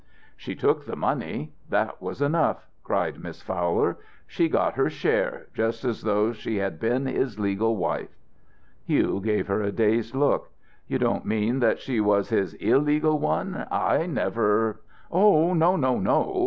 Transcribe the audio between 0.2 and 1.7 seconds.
"She took the money.